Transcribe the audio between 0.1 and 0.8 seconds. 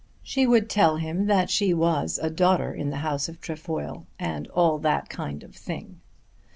She would